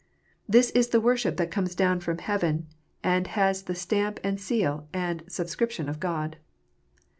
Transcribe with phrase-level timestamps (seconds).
[0.49, 2.65] This is the worship that comes down from heaven,
[3.03, 6.37] and has the stamp and seal and superscription of God.